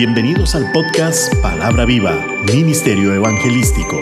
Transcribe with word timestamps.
Bienvenidos 0.00 0.54
al 0.54 0.72
podcast 0.72 1.30
Palabra 1.42 1.84
Viva, 1.84 2.24
Ministerio 2.50 3.12
Evangelístico. 3.12 4.00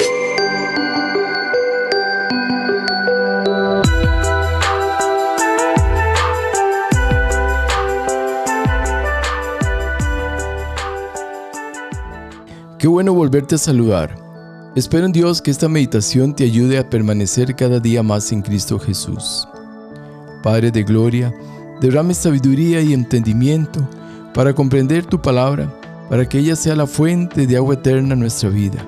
Qué 12.78 12.86
bueno 12.86 13.12
volverte 13.12 13.56
a 13.56 13.58
saludar. 13.58 14.14
Espero 14.76 15.04
en 15.04 15.10
Dios 15.10 15.42
que 15.42 15.50
esta 15.50 15.68
meditación 15.68 16.32
te 16.32 16.44
ayude 16.44 16.78
a 16.78 16.88
permanecer 16.88 17.56
cada 17.56 17.80
día 17.80 18.04
más 18.04 18.30
en 18.30 18.42
Cristo 18.42 18.78
Jesús. 18.78 19.48
Padre 20.44 20.70
de 20.70 20.84
Gloria, 20.84 21.34
derrame 21.80 22.14
sabiduría 22.14 22.80
y 22.82 22.92
entendimiento 22.92 23.80
para 24.32 24.54
comprender 24.54 25.04
tu 25.04 25.20
palabra, 25.20 25.68
para 26.08 26.28
que 26.28 26.38
ella 26.38 26.56
sea 26.56 26.74
la 26.74 26.86
fuente 26.86 27.46
de 27.46 27.56
agua 27.56 27.74
eterna 27.74 28.14
en 28.14 28.20
nuestra 28.20 28.48
vida. 28.48 28.86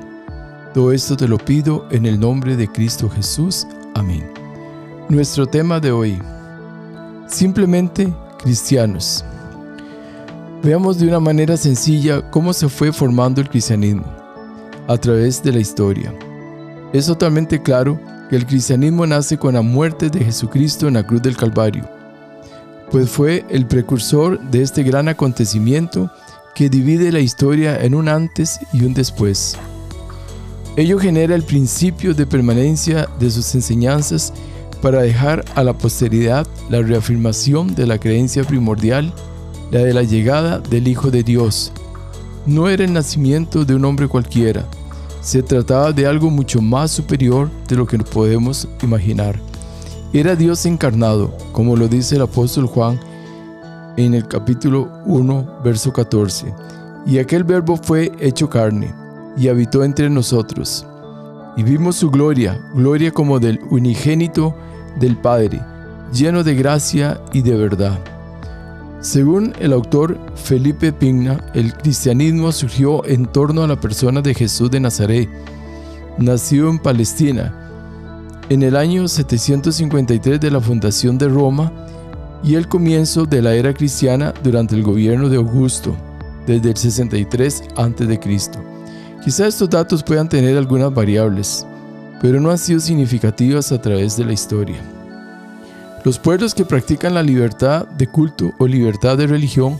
Todo 0.74 0.92
esto 0.92 1.16
te 1.16 1.28
lo 1.28 1.38
pido 1.38 1.86
en 1.90 2.06
el 2.06 2.18
nombre 2.18 2.56
de 2.56 2.68
Cristo 2.68 3.08
Jesús. 3.10 3.66
Amén. 3.94 4.30
Nuestro 5.08 5.46
tema 5.46 5.80
de 5.80 5.92
hoy, 5.92 6.18
simplemente 7.26 8.12
cristianos. 8.42 9.24
Veamos 10.62 10.98
de 10.98 11.08
una 11.08 11.20
manera 11.20 11.56
sencilla 11.56 12.22
cómo 12.30 12.52
se 12.52 12.68
fue 12.68 12.92
formando 12.92 13.40
el 13.40 13.48
cristianismo 13.48 14.04
a 14.86 14.96
través 14.96 15.42
de 15.42 15.52
la 15.52 15.58
historia. 15.58 16.14
Es 16.92 17.06
totalmente 17.06 17.60
claro 17.60 17.98
que 18.28 18.36
el 18.36 18.46
cristianismo 18.46 19.06
nace 19.06 19.36
con 19.36 19.54
la 19.54 19.62
muerte 19.62 20.08
de 20.08 20.24
Jesucristo 20.24 20.86
en 20.88 20.94
la 20.94 21.06
cruz 21.06 21.22
del 21.22 21.36
Calvario 21.36 21.84
pues 22.90 23.08
fue 23.08 23.44
el 23.48 23.66
precursor 23.66 24.40
de 24.50 24.62
este 24.62 24.82
gran 24.82 25.08
acontecimiento 25.08 26.10
que 26.54 26.68
divide 26.68 27.12
la 27.12 27.20
historia 27.20 27.82
en 27.82 27.94
un 27.94 28.08
antes 28.08 28.58
y 28.72 28.84
un 28.84 28.94
después. 28.94 29.56
Ello 30.76 30.98
genera 30.98 31.34
el 31.34 31.42
principio 31.42 32.14
de 32.14 32.26
permanencia 32.26 33.08
de 33.18 33.30
sus 33.30 33.54
enseñanzas 33.54 34.32
para 34.80 35.02
dejar 35.02 35.44
a 35.54 35.62
la 35.62 35.72
posteridad 35.76 36.46
la 36.68 36.80
reafirmación 36.80 37.74
de 37.74 37.86
la 37.86 37.98
creencia 37.98 38.44
primordial, 38.44 39.12
la 39.70 39.80
de 39.80 39.92
la 39.92 40.02
llegada 40.02 40.58
del 40.58 40.88
Hijo 40.88 41.10
de 41.10 41.22
Dios. 41.22 41.72
No 42.46 42.68
era 42.68 42.84
el 42.84 42.92
nacimiento 42.92 43.64
de 43.64 43.74
un 43.74 43.84
hombre 43.84 44.08
cualquiera, 44.08 44.66
se 45.20 45.42
trataba 45.42 45.92
de 45.92 46.06
algo 46.06 46.30
mucho 46.30 46.62
más 46.62 46.90
superior 46.90 47.50
de 47.68 47.76
lo 47.76 47.86
que 47.86 47.98
podemos 47.98 48.66
imaginar. 48.82 49.38
Era 50.12 50.34
Dios 50.34 50.64
encarnado, 50.66 51.36
como 51.52 51.76
lo 51.76 51.88
dice 51.88 52.16
el 52.16 52.22
apóstol 52.22 52.66
Juan 52.66 52.98
en 53.96 54.14
el 54.14 54.26
capítulo 54.28 54.90
1, 55.06 55.60
verso 55.64 55.92
14. 55.92 56.54
Y 57.06 57.18
aquel 57.18 57.44
verbo 57.44 57.76
fue 57.76 58.12
hecho 58.20 58.48
carne 58.48 58.94
y 59.36 59.48
habitó 59.48 59.84
entre 59.84 60.10
nosotros. 60.10 60.86
Y 61.56 61.62
vimos 61.62 61.96
su 61.96 62.10
gloria, 62.10 62.60
gloria 62.74 63.10
como 63.10 63.38
del 63.38 63.60
unigénito 63.70 64.54
del 64.98 65.16
Padre, 65.16 65.60
lleno 66.12 66.42
de 66.42 66.54
gracia 66.54 67.20
y 67.32 67.42
de 67.42 67.56
verdad. 67.56 67.98
Según 69.00 69.54
el 69.58 69.72
autor 69.72 70.18
Felipe 70.34 70.92
Pigna, 70.92 71.42
el 71.54 71.72
cristianismo 71.74 72.52
surgió 72.52 73.04
en 73.06 73.26
torno 73.26 73.62
a 73.62 73.66
la 73.66 73.80
persona 73.80 74.20
de 74.20 74.34
Jesús 74.34 74.70
de 74.70 74.80
Nazaret, 74.80 75.28
nacido 76.18 76.68
en 76.68 76.78
Palestina, 76.78 77.56
en 78.50 78.62
el 78.62 78.76
año 78.76 79.08
753 79.08 80.40
de 80.40 80.50
la 80.50 80.60
fundación 80.60 81.16
de 81.16 81.28
Roma 81.28 81.72
y 82.42 82.54
el 82.54 82.68
comienzo 82.68 83.26
de 83.26 83.42
la 83.42 83.54
era 83.54 83.74
cristiana 83.74 84.32
durante 84.42 84.74
el 84.74 84.82
gobierno 84.82 85.28
de 85.28 85.36
Augusto, 85.36 85.94
desde 86.46 86.70
el 86.70 86.76
63 86.76 87.64
a.C. 87.76 88.20
Quizá 89.24 89.46
estos 89.46 89.68
datos 89.68 90.02
puedan 90.02 90.28
tener 90.28 90.56
algunas 90.56 90.92
variables, 90.92 91.66
pero 92.20 92.40
no 92.40 92.50
han 92.50 92.58
sido 92.58 92.80
significativas 92.80 93.70
a 93.72 93.80
través 93.80 94.16
de 94.16 94.24
la 94.24 94.32
historia. 94.32 94.80
Los 96.04 96.18
pueblos 96.18 96.54
que 96.54 96.64
practican 96.64 97.12
la 97.14 97.22
libertad 97.22 97.86
de 97.86 98.06
culto 98.06 98.52
o 98.58 98.66
libertad 98.66 99.18
de 99.18 99.26
religión, 99.26 99.78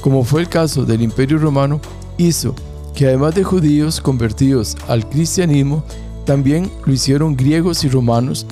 como 0.00 0.24
fue 0.24 0.40
el 0.40 0.48
caso 0.48 0.84
del 0.84 1.02
Imperio 1.02 1.38
Romano, 1.38 1.80
hizo 2.18 2.54
que 2.94 3.06
además 3.06 3.36
de 3.36 3.44
judíos 3.44 4.00
convertidos 4.00 4.76
al 4.88 5.08
cristianismo, 5.08 5.84
también 6.26 6.70
lo 6.84 6.92
hicieron 6.92 7.36
griegos 7.36 7.84
y 7.84 7.88
romanos, 7.88 8.46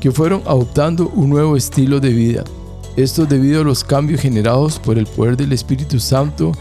que 0.00 0.12
fueron 0.12 0.42
adoptando 0.46 1.08
un 1.14 1.28
nuevo 1.30 1.56
estilo 1.56 1.98
de 1.98 2.10
vida. 2.10 2.44
Esto 2.96 3.26
debido 3.26 3.60
a 3.60 3.64
los 3.64 3.84
cambios 3.84 4.20
generados 4.20 4.78
por 4.78 4.98
el 4.98 5.06
poder 5.06 5.36
del 5.36 5.52
Espíritu 5.52 6.00
Santo 6.00 6.52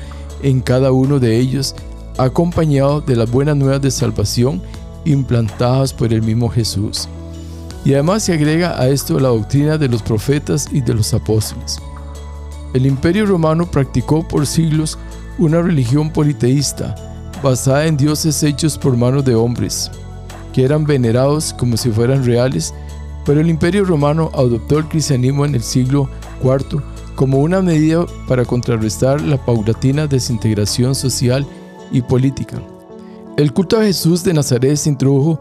en 0.41 0.61
cada 0.61 0.91
uno 0.91 1.19
de 1.19 1.37
ellos, 1.37 1.75
acompañado 2.17 3.01
de 3.01 3.15
las 3.15 3.29
buenas 3.29 3.55
nuevas 3.55 3.81
de 3.81 3.91
salvación 3.91 4.61
implantadas 5.05 5.93
por 5.93 6.13
el 6.13 6.21
mismo 6.21 6.49
Jesús. 6.49 7.07
Y 7.85 7.93
además 7.93 8.23
se 8.23 8.33
agrega 8.33 8.79
a 8.79 8.89
esto 8.89 9.19
la 9.19 9.29
doctrina 9.29 9.77
de 9.77 9.87
los 9.87 10.03
profetas 10.03 10.67
y 10.71 10.81
de 10.81 10.93
los 10.93 11.13
apóstoles. 11.13 11.79
El 12.73 12.85
imperio 12.85 13.25
romano 13.25 13.65
practicó 13.65 14.27
por 14.27 14.45
siglos 14.45 14.97
una 15.37 15.61
religión 15.61 16.11
politeísta, 16.11 16.93
basada 17.41 17.87
en 17.87 17.97
dioses 17.97 18.43
hechos 18.43 18.77
por 18.77 18.97
manos 18.97 19.23
de 19.23 19.33
hombres, 19.33 19.89
que 20.53 20.63
eran 20.63 20.83
venerados 20.83 21.53
como 21.53 21.77
si 21.77 21.89
fueran 21.89 22.25
reales, 22.25 22.73
pero 23.29 23.41
el 23.41 23.49
imperio 23.51 23.85
romano 23.85 24.31
adoptó 24.33 24.79
el 24.79 24.87
cristianismo 24.87 25.45
en 25.45 25.53
el 25.53 25.61
siglo 25.61 26.09
IV 26.41 26.81
como 27.13 27.37
una 27.37 27.61
medida 27.61 28.07
para 28.27 28.43
contrarrestar 28.43 29.21
la 29.21 29.37
paulatina 29.37 30.07
desintegración 30.07 30.95
social 30.95 31.45
y 31.91 32.01
política. 32.01 32.59
El 33.37 33.53
culto 33.53 33.77
a 33.77 33.83
Jesús 33.83 34.23
de 34.23 34.33
Nazaret 34.33 34.77
se 34.77 34.89
introdujo 34.89 35.37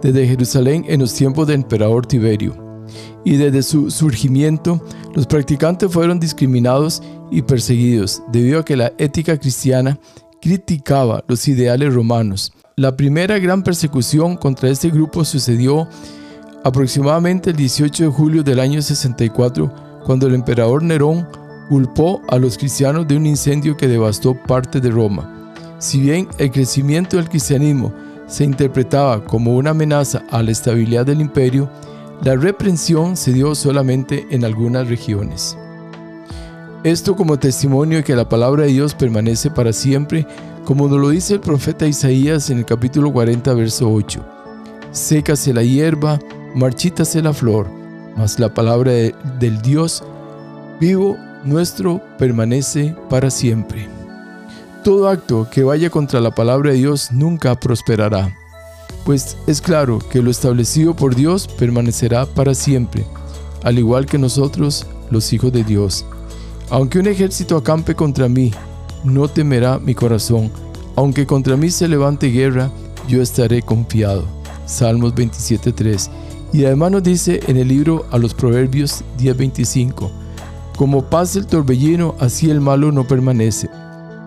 desde 0.00 0.28
Jerusalén 0.28 0.84
en 0.86 1.00
los 1.00 1.14
tiempos 1.14 1.48
del 1.48 1.62
emperador 1.62 2.06
Tiberio, 2.06 2.84
y 3.24 3.34
desde 3.34 3.64
su 3.64 3.90
surgimiento 3.90 4.80
los 5.12 5.26
practicantes 5.26 5.90
fueron 5.90 6.20
discriminados 6.20 7.02
y 7.32 7.42
perseguidos 7.42 8.22
debido 8.30 8.60
a 8.60 8.64
que 8.64 8.76
la 8.76 8.92
ética 8.98 9.36
cristiana 9.36 9.98
criticaba 10.40 11.24
los 11.26 11.48
ideales 11.48 11.92
romanos 11.92 12.52
la 12.76 12.96
primera 12.96 13.38
gran 13.38 13.62
persecución 13.62 14.36
contra 14.36 14.70
este 14.70 14.88
grupo 14.88 15.26
sucedió 15.26 15.88
aproximadamente 16.64 17.50
el 17.50 17.56
18 17.56 18.04
de 18.04 18.10
julio 18.10 18.42
del 18.42 18.60
año 18.60 18.80
64, 18.82 19.72
cuando 20.04 20.26
el 20.26 20.34
emperador 20.34 20.82
Nerón 20.82 21.28
culpó 21.68 22.22
a 22.28 22.38
los 22.38 22.58
cristianos 22.58 23.06
de 23.08 23.16
un 23.16 23.26
incendio 23.26 23.76
que 23.76 23.88
devastó 23.88 24.34
parte 24.34 24.80
de 24.80 24.90
Roma. 24.90 25.54
Si 25.78 26.00
bien 26.00 26.28
el 26.38 26.50
crecimiento 26.50 27.16
del 27.16 27.28
cristianismo 27.28 27.92
se 28.26 28.44
interpretaba 28.44 29.24
como 29.24 29.56
una 29.56 29.70
amenaza 29.70 30.22
a 30.30 30.42
la 30.42 30.50
estabilidad 30.50 31.06
del 31.06 31.20
imperio, 31.20 31.68
la 32.22 32.36
reprensión 32.36 33.16
se 33.16 33.32
dio 33.32 33.54
solamente 33.54 34.26
en 34.30 34.44
algunas 34.44 34.88
regiones. 34.88 35.56
Esto 36.84 37.16
como 37.16 37.38
testimonio 37.38 37.98
de 37.98 38.04
que 38.04 38.16
la 38.16 38.28
palabra 38.28 38.64
de 38.64 38.70
Dios 38.70 38.94
permanece 38.94 39.50
para 39.50 39.72
siempre 39.72 40.26
como 40.64 40.86
nos 40.86 41.00
lo 41.00 41.08
dice 41.10 41.34
el 41.34 41.40
profeta 41.40 41.88
Isaías 41.88 42.48
en 42.50 42.58
el 42.58 42.64
capítulo 42.64 43.12
40, 43.12 43.52
verso 43.54 43.92
8. 43.92 44.24
Sécase 44.92 45.52
la 45.52 45.64
hierba, 45.64 46.20
marchítase 46.54 47.22
la 47.22 47.32
flor, 47.32 47.68
mas 48.16 48.38
la 48.38 48.52
palabra 48.52 48.92
del 48.92 49.60
Dios 49.62 50.02
vivo 50.80 51.16
nuestro 51.44 52.00
permanece 52.18 52.94
para 53.08 53.30
siempre. 53.30 53.88
Todo 54.84 55.08
acto 55.08 55.48
que 55.50 55.62
vaya 55.62 55.90
contra 55.90 56.20
la 56.20 56.32
palabra 56.32 56.72
de 56.72 56.78
Dios 56.78 57.12
nunca 57.12 57.58
prosperará, 57.58 58.36
pues 59.04 59.36
es 59.46 59.60
claro 59.60 59.98
que 59.98 60.22
lo 60.22 60.30
establecido 60.30 60.94
por 60.94 61.14
Dios 61.14 61.48
permanecerá 61.48 62.26
para 62.26 62.54
siempre, 62.54 63.04
al 63.62 63.78
igual 63.78 64.06
que 64.06 64.18
nosotros, 64.18 64.86
los 65.10 65.32
hijos 65.32 65.52
de 65.52 65.64
Dios. 65.64 66.04
Aunque 66.70 66.98
un 66.98 67.06
ejército 67.06 67.56
acampe 67.56 67.94
contra 67.94 68.28
mí, 68.28 68.52
no 69.04 69.28
temerá 69.28 69.78
mi 69.78 69.94
corazón. 69.94 70.50
Aunque 70.96 71.26
contra 71.26 71.56
mí 71.56 71.70
se 71.70 71.88
levante 71.88 72.28
guerra, 72.28 72.70
yo 73.08 73.20
estaré 73.20 73.62
confiado. 73.62 74.24
Salmos 74.66 75.14
27.3. 75.14 76.08
Y 76.52 76.64
además 76.64 76.92
nos 76.92 77.02
dice 77.02 77.40
en 77.46 77.56
el 77.56 77.68
libro 77.68 78.06
a 78.10 78.18
los 78.18 78.34
Proverbios 78.34 79.02
10.25, 79.18 80.10
como 80.76 81.02
pasa 81.02 81.38
el 81.38 81.46
torbellino, 81.46 82.14
así 82.18 82.50
el 82.50 82.60
malo 82.60 82.92
no 82.92 83.06
permanece, 83.06 83.68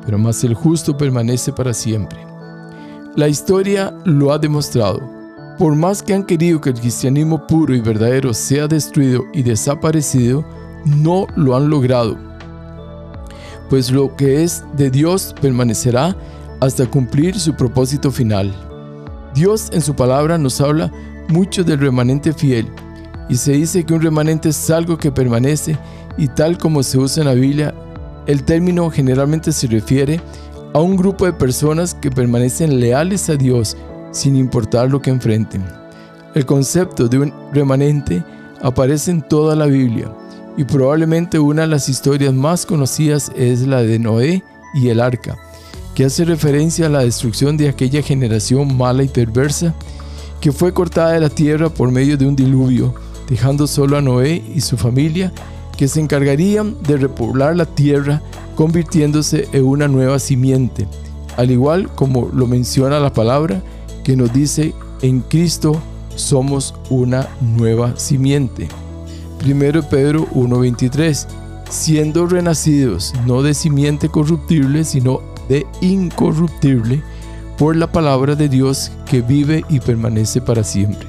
pero 0.05 0.17
más 0.17 0.43
el 0.43 0.53
justo 0.53 0.97
permanece 0.97 1.53
para 1.53 1.73
siempre. 1.73 2.19
La 3.15 3.27
historia 3.27 3.93
lo 4.05 4.31
ha 4.31 4.39
demostrado. 4.39 4.99
Por 5.57 5.75
más 5.75 6.03
que 6.03 6.13
han 6.13 6.25
querido 6.25 6.59
que 6.59 6.71
el 6.71 6.79
cristianismo 6.79 7.47
puro 7.47 7.73
y 7.73 7.79
verdadero 7.79 8.33
sea 8.33 8.67
destruido 8.67 9.23
y 9.33 9.43
desaparecido, 9.43 10.43
no 10.85 11.27
lo 11.35 11.55
han 11.55 11.69
logrado 11.69 12.17
pues 13.69 13.91
lo 13.91 14.15
que 14.15 14.43
es 14.43 14.63
de 14.77 14.89
Dios 14.89 15.35
permanecerá 15.41 16.15
hasta 16.61 16.85
cumplir 16.85 17.39
su 17.39 17.53
propósito 17.55 18.11
final. 18.11 18.53
Dios 19.33 19.69
en 19.73 19.81
su 19.81 19.95
palabra 19.95 20.37
nos 20.37 20.61
habla 20.61 20.91
mucho 21.27 21.63
del 21.63 21.79
remanente 21.79 22.33
fiel, 22.33 22.67
y 23.29 23.35
se 23.35 23.53
dice 23.53 23.83
que 23.83 23.93
un 23.93 24.01
remanente 24.01 24.49
es 24.49 24.69
algo 24.69 24.97
que 24.97 25.11
permanece 25.11 25.77
y 26.17 26.27
tal 26.27 26.57
como 26.57 26.83
se 26.83 26.97
usa 26.97 27.21
en 27.21 27.27
la 27.27 27.33
Biblia, 27.33 27.73
el 28.27 28.43
término 28.43 28.89
generalmente 28.89 29.51
se 29.51 29.67
refiere 29.67 30.19
a 30.73 30.79
un 30.79 30.95
grupo 30.95 31.25
de 31.25 31.33
personas 31.33 31.93
que 31.93 32.11
permanecen 32.11 32.79
leales 32.79 33.29
a 33.29 33.35
Dios 33.35 33.77
sin 34.11 34.35
importar 34.35 34.89
lo 34.89 35.01
que 35.01 35.09
enfrenten. 35.09 35.63
El 36.33 36.45
concepto 36.45 37.07
de 37.07 37.19
un 37.19 37.33
remanente 37.53 38.23
aparece 38.61 39.11
en 39.11 39.21
toda 39.21 39.55
la 39.55 39.65
Biblia 39.65 40.11
y 40.57 40.63
probablemente 40.63 41.39
una 41.39 41.63
de 41.63 41.67
las 41.67 41.89
historias 41.89 42.33
más 42.33 42.65
conocidas 42.65 43.31
es 43.35 43.67
la 43.67 43.81
de 43.83 43.99
Noé 43.99 44.43
y 44.73 44.89
el 44.89 44.99
arca, 44.99 45.37
que 45.93 46.05
hace 46.05 46.25
referencia 46.25 46.87
a 46.87 46.89
la 46.89 46.99
destrucción 46.99 47.57
de 47.57 47.69
aquella 47.69 48.01
generación 48.01 48.75
mala 48.75 49.03
y 49.03 49.07
perversa 49.07 49.73
que 50.41 50.51
fue 50.51 50.73
cortada 50.73 51.13
de 51.13 51.19
la 51.19 51.29
tierra 51.29 51.69
por 51.69 51.91
medio 51.91 52.17
de 52.17 52.25
un 52.25 52.35
diluvio, 52.35 52.93
dejando 53.27 53.67
solo 53.67 53.97
a 53.97 54.01
Noé 54.01 54.43
y 54.53 54.61
su 54.61 54.77
familia 54.77 55.31
que 55.77 55.87
se 55.87 55.99
encargarían 55.99 56.75
de 56.83 56.97
repoblar 56.97 57.55
la 57.55 57.65
tierra 57.65 58.21
convirtiéndose 58.55 59.47
en 59.51 59.65
una 59.65 59.87
nueva 59.87 60.19
simiente, 60.19 60.87
al 61.37 61.51
igual 61.51 61.89
como 61.95 62.29
lo 62.33 62.47
menciona 62.47 62.99
la 62.99 63.13
palabra 63.13 63.61
que 64.03 64.15
nos 64.15 64.31
dice 64.31 64.73
en 65.01 65.21
Cristo 65.21 65.81
somos 66.15 66.73
una 66.89 67.27
nueva 67.41 67.97
simiente. 67.97 68.69
1 69.45 69.89
Pedro 69.89 70.27
1:23, 70.33 71.27
siendo 71.69 72.25
renacidos 72.25 73.13
no 73.25 73.41
de 73.41 73.53
simiente 73.53 74.09
corruptible, 74.09 74.83
sino 74.85 75.21
de 75.49 75.65
incorruptible, 75.81 77.03
por 77.57 77.75
la 77.75 77.91
palabra 77.91 78.35
de 78.35 78.49
Dios 78.49 78.91
que 79.05 79.21
vive 79.21 79.63
y 79.69 79.79
permanece 79.79 80.41
para 80.41 80.63
siempre. 80.63 81.07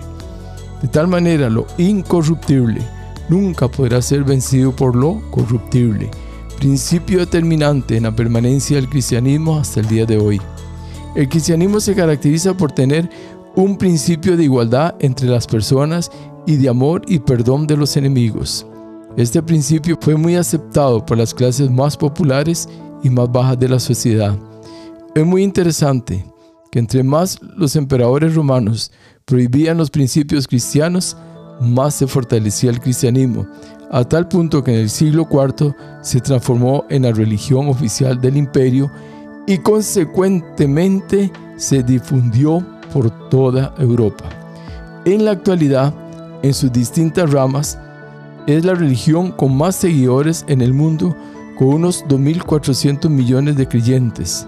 De 0.82 0.88
tal 0.88 1.08
manera 1.08 1.48
lo 1.48 1.66
incorruptible 1.78 2.80
nunca 3.28 3.68
podrá 3.68 4.00
ser 4.02 4.24
vencido 4.24 4.74
por 4.74 4.94
lo 4.94 5.20
corruptible, 5.30 6.10
principio 6.58 7.18
determinante 7.18 7.96
en 7.96 8.04
la 8.04 8.14
permanencia 8.14 8.76
del 8.76 8.88
cristianismo 8.88 9.58
hasta 9.58 9.80
el 9.80 9.88
día 9.88 10.06
de 10.06 10.18
hoy. 10.18 10.40
El 11.14 11.28
cristianismo 11.28 11.80
se 11.80 11.94
caracteriza 11.94 12.56
por 12.56 12.72
tener 12.72 13.08
un 13.56 13.78
principio 13.78 14.36
de 14.36 14.44
igualdad 14.44 14.94
entre 15.00 15.28
las 15.28 15.46
personas 15.46 16.10
y 16.46 16.56
de 16.56 16.68
amor 16.68 17.02
y 17.06 17.18
perdón 17.18 17.66
de 17.66 17.76
los 17.76 17.96
enemigos. 17.96 18.66
Este 19.16 19.42
principio 19.42 19.98
fue 20.00 20.14
muy 20.14 20.36
aceptado 20.36 21.04
por 21.04 21.16
las 21.16 21.32
clases 21.32 21.70
más 21.70 21.96
populares 21.96 22.68
y 23.02 23.08
más 23.08 23.32
bajas 23.32 23.58
de 23.58 23.68
la 23.70 23.80
sociedad. 23.80 24.36
Es 25.14 25.24
muy 25.24 25.42
interesante 25.42 26.24
entre 26.78 27.02
más 27.02 27.38
los 27.56 27.76
emperadores 27.76 28.34
romanos 28.34 28.92
prohibían 29.24 29.78
los 29.78 29.90
principios 29.90 30.46
cristianos, 30.46 31.16
más 31.60 31.94
se 31.94 32.06
fortalecía 32.06 32.70
el 32.70 32.80
cristianismo, 32.80 33.46
a 33.90 34.04
tal 34.04 34.28
punto 34.28 34.62
que 34.62 34.74
en 34.74 34.80
el 34.80 34.90
siglo 34.90 35.28
IV 35.30 35.74
se 36.02 36.20
transformó 36.20 36.84
en 36.90 37.02
la 37.02 37.12
religión 37.12 37.68
oficial 37.68 38.20
del 38.20 38.36
imperio 38.36 38.90
y 39.46 39.58
consecuentemente 39.58 41.32
se 41.56 41.82
difundió 41.82 42.64
por 42.92 43.10
toda 43.28 43.74
Europa. 43.78 44.24
En 45.04 45.24
la 45.24 45.32
actualidad, 45.32 45.94
en 46.42 46.52
sus 46.52 46.72
distintas 46.72 47.30
ramas, 47.30 47.78
es 48.46 48.64
la 48.64 48.74
religión 48.74 49.32
con 49.32 49.56
más 49.56 49.76
seguidores 49.76 50.44
en 50.48 50.60
el 50.60 50.72
mundo, 50.72 51.16
con 51.56 51.68
unos 51.68 52.04
2.400 52.06 53.08
millones 53.08 53.56
de 53.56 53.66
creyentes. 53.66 54.46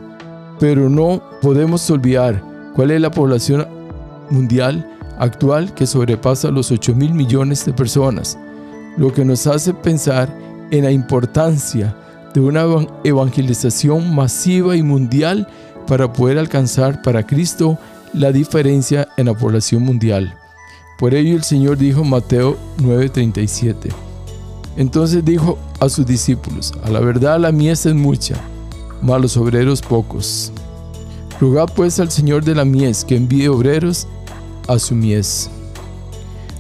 Pero 0.59 0.89
no 0.89 1.23
podemos 1.41 1.89
olvidar 1.91 2.43
cuál 2.75 2.91
es 2.91 3.01
la 3.01 3.11
población 3.11 3.67
mundial 4.31 4.89
actual 5.19 5.75
que 5.75 5.87
sobrepasa 5.87 6.51
los 6.51 6.71
8 6.71 6.95
mil 6.95 7.13
millones 7.13 7.65
de 7.65 7.73
personas, 7.73 8.39
lo 8.97 9.13
que 9.13 9.25
nos 9.25 9.47
hace 9.47 9.75
pensar 9.75 10.29
en 10.71 10.85
la 10.85 10.91
importancia 10.91 11.95
de 12.35 12.41
una 12.41 12.65
evangelización 13.05 14.15
masiva 14.15 14.77
y 14.77 14.83
mundial 14.83 15.49
para 15.87 16.13
poder 16.13 16.39
alcanzar 16.39 17.03
para 17.03 17.27
Cristo 17.27 17.79
la 18.13 18.33
diferencia 18.33 19.09
en 19.17 19.27
la 19.27 19.35
población 19.35 19.83
mundial. 19.83 20.35
Por 20.99 21.15
ello 21.15 21.37
el 21.37 21.45
Señor 21.45 21.79
dijo 21.79 22.03
en 22.03 22.11
Mateo 22.11 22.57
9:37. 22.79 23.91
Entonces 24.77 25.25
dijo 25.25 25.59
a 25.81 25.89
sus 25.89 26.07
discípulos, 26.07 26.73
a 26.85 26.91
la 26.91 27.01
verdad 27.01 27.41
la 27.41 27.51
mies 27.51 27.87
es 27.87 27.95
mucha, 27.95 28.37
mas 29.03 29.21
los 29.21 29.37
obreros 29.37 29.81
pocos. 29.81 30.53
Rogad 31.41 31.69
pues 31.75 32.01
al 32.01 32.11
Señor 32.11 32.45
de 32.45 32.55
la 32.55 32.65
mies 32.65 33.05
que 33.05 33.17
envíe 33.17 33.49
obreros 33.49 34.07
a 34.67 34.79
su 34.79 34.95
mies. 34.95 35.51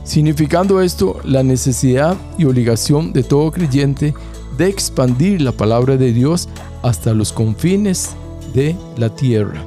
Significando 0.04 0.80
esto 0.80 1.20
la 1.24 1.42
necesidad 1.42 2.16
y 2.38 2.44
obligación 2.44 3.12
de 3.12 3.22
todo 3.22 3.50
creyente 3.50 4.14
de 4.56 4.68
expandir 4.68 5.42
la 5.42 5.52
palabra 5.52 5.96
de 5.96 6.12
Dios 6.12 6.48
hasta 6.82 7.12
los 7.12 7.32
confines 7.32 8.10
de 8.54 8.76
la 8.96 9.14
tierra. 9.14 9.64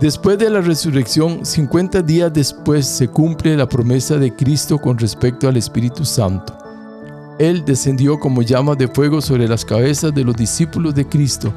Después 0.00 0.38
de 0.38 0.50
la 0.50 0.60
resurrección, 0.60 1.46
50 1.46 2.02
días 2.02 2.32
después 2.32 2.86
se 2.86 3.08
cumple 3.08 3.56
la 3.56 3.68
promesa 3.68 4.16
de 4.16 4.34
Cristo 4.34 4.78
con 4.78 4.98
respecto 4.98 5.48
al 5.48 5.56
Espíritu 5.56 6.04
Santo. 6.04 6.57
Él 7.38 7.64
descendió 7.64 8.18
como 8.18 8.42
llama 8.42 8.74
de 8.74 8.88
fuego 8.88 9.20
sobre 9.20 9.46
las 9.48 9.64
cabezas 9.64 10.14
de 10.14 10.24
los 10.24 10.34
discípulos 10.34 10.94
de 10.94 11.06
Cristo 11.06 11.52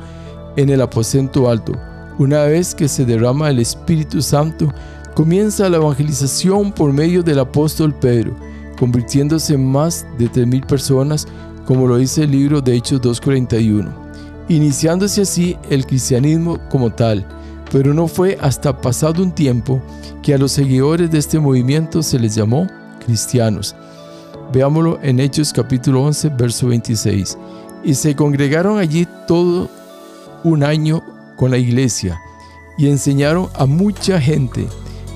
en 0.55 0.69
el 0.69 0.81
aposento 0.81 1.49
alto. 1.49 1.73
Una 2.19 2.43
vez 2.43 2.75
que 2.75 2.87
se 2.87 3.05
derrama 3.05 3.49
el 3.49 3.59
Espíritu 3.59 4.21
Santo, 4.21 4.71
comienza 5.15 5.69
la 5.69 5.77
evangelización 5.77 6.71
por 6.71 6.93
medio 6.93 7.23
del 7.23 7.39
apóstol 7.39 7.93
Pedro, 7.95 8.35
convirtiéndose 8.77 9.55
en 9.55 9.71
más 9.71 10.05
de 10.17 10.29
3.000 10.29 10.65
personas, 10.65 11.27
como 11.65 11.87
lo 11.87 11.97
dice 11.97 12.23
el 12.23 12.31
libro 12.31 12.61
de 12.61 12.75
Hechos 12.75 13.01
2.41, 13.01 13.91
iniciándose 14.49 15.21
así 15.21 15.57
el 15.69 15.85
cristianismo 15.85 16.59
como 16.69 16.91
tal, 16.91 17.25
pero 17.71 17.93
no 17.93 18.07
fue 18.07 18.37
hasta 18.41 18.75
pasado 18.81 19.23
un 19.23 19.31
tiempo 19.31 19.81
que 20.21 20.33
a 20.33 20.37
los 20.37 20.51
seguidores 20.51 21.09
de 21.09 21.19
este 21.19 21.39
movimiento 21.39 22.03
se 22.03 22.19
les 22.19 22.35
llamó 22.35 22.67
cristianos. 23.05 23.75
Veámoslo 24.53 24.99
en 25.01 25.21
Hechos 25.21 25.53
capítulo 25.53 26.03
11, 26.03 26.29
verso 26.29 26.67
26. 26.67 27.37
Y 27.85 27.95
se 27.95 28.15
congregaron 28.15 28.79
allí 28.79 29.07
todo 29.25 29.69
un 30.43 30.63
año 30.63 31.01
con 31.37 31.51
la 31.51 31.57
iglesia 31.57 32.19
y 32.77 32.87
enseñaron 32.87 33.47
a 33.53 33.65
mucha 33.65 34.19
gente 34.19 34.67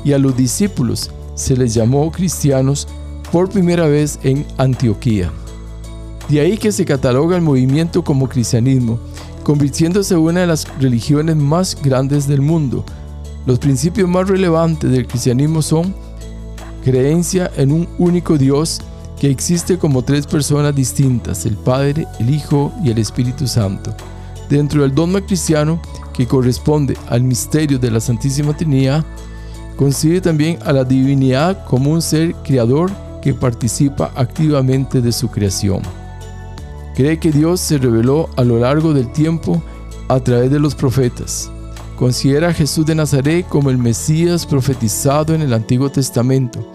y 0.06 0.14
a 0.14 0.20
los 0.20 0.38
discípulos 0.38 1.12
se 1.36 1.58
les 1.58 1.74
llamó 1.74 2.12
cristianos 2.12 2.88
por 3.32 3.50
primera 3.50 3.88
vez 3.88 4.20
en 4.24 4.46
Antioquía. 4.58 5.32
De 6.30 6.40
ahí 6.40 6.58
que 6.58 6.72
se 6.72 6.86
cataloga 6.86 7.36
el 7.36 7.42
movimiento 7.42 8.04
como 8.04 8.30
cristianismo, 8.30 9.00
convirtiéndose 9.44 10.14
en 10.14 10.22
una 10.22 10.42
de 10.42 10.48
las 10.48 10.66
religiones 10.80 11.36
más 11.36 11.77
grandes 11.84 12.25
del 12.25 12.42
mundo. 12.42 12.86
Los 13.46 13.60
principios 13.60 14.08
más 14.08 14.30
relevantes 14.30 14.89
del 14.89 15.08
cristianismo 15.08 15.62
son 15.62 15.94
creencia 16.84 17.51
en 17.58 17.74
un 17.74 17.88
único 18.00 18.38
Dios 18.38 18.82
existe 19.29 19.77
como 19.77 20.01
tres 20.01 20.27
personas 20.27 20.75
distintas, 20.75 21.46
el 21.46 21.55
Padre, 21.55 22.08
el 22.20 22.29
Hijo 22.29 22.74
y 22.84 22.91
el 22.91 22.98
Espíritu 22.98 23.48
Santo. 23.48 23.96
Dentro 24.50 24.82
del 24.82 24.94
dogma 24.94 25.22
cristiano, 25.22 25.82
que 26.13 26.27
corresponde 26.27 26.98
al 27.10 27.24
misterio 27.24 27.79
de 27.79 27.91
la 27.91 28.00
Santísima 28.00 28.55
Trinidad, 28.55 29.05
Concibe 29.75 30.22
también 30.22 30.58
a 30.63 30.72
la 30.72 30.86
divinidad 30.86 31.65
como 31.65 31.91
un 31.91 32.01
ser 32.01 32.34
creador 32.44 32.89
que 33.22 33.34
participa 33.34 34.12
activamente 34.15 35.01
de 35.01 35.12
su 35.12 35.29
creación. 35.29 35.82
Cree 36.96 37.20
que 37.20 37.32
Dios 37.32 37.60
se 37.60 37.77
reveló 37.77 38.29
a 38.38 38.44
lo 38.46 38.58
largo 38.58 38.94
del 38.94 39.12
tiempo 39.12 39.62
a 40.08 40.20
través 40.22 40.50
de 40.50 40.60
los 40.60 40.75
profetas. 40.75 41.51
Considera 41.98 42.50
a 42.50 42.53
Jesús 42.53 42.86
de 42.86 42.96
Nazaret 42.96 43.46
como 43.50 43.70
el 43.70 43.77
Mesías 43.77 44.46
profetizado 44.46 45.34
en 45.34 45.41
el 45.41 45.53
Antiguo 45.53 45.89
Testamento, 45.89 46.65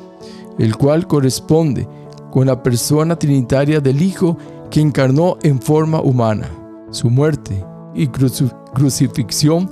el 0.58 0.76
cual 0.76 1.06
corresponde 1.06 1.88
con 2.30 2.46
la 2.46 2.62
persona 2.62 3.16
trinitaria 3.16 3.80
del 3.80 4.02
Hijo 4.02 4.36
que 4.70 4.80
encarnó 4.80 5.36
en 5.42 5.60
forma 5.60 6.00
humana. 6.00 6.48
Su 6.90 7.10
muerte 7.10 7.64
y 7.94 8.06
crucifixión 8.06 9.70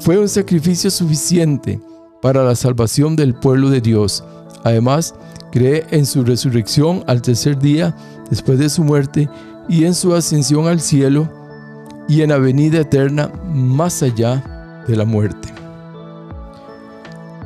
fue 0.00 0.18
un 0.18 0.28
sacrificio 0.28 0.90
suficiente 0.90 1.80
para 2.22 2.42
la 2.42 2.54
salvación 2.54 3.16
del 3.16 3.34
pueblo 3.34 3.70
de 3.70 3.80
Dios. 3.80 4.24
Además, 4.64 5.14
cree 5.52 5.86
en 5.90 6.06
su 6.06 6.24
resurrección 6.24 7.04
al 7.06 7.22
tercer 7.22 7.58
día 7.58 7.94
después 8.30 8.58
de 8.58 8.68
su 8.68 8.84
muerte 8.84 9.28
y 9.68 9.84
en 9.84 9.94
su 9.94 10.14
ascensión 10.14 10.66
al 10.66 10.80
cielo 10.80 11.28
y 12.08 12.22
en 12.22 12.30
la 12.30 12.38
venida 12.38 12.80
eterna 12.80 13.30
más 13.52 14.02
allá 14.02 14.82
de 14.86 14.96
la 14.96 15.04
muerte. 15.04 15.59